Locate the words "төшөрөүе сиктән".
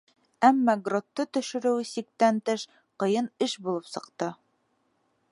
1.37-2.39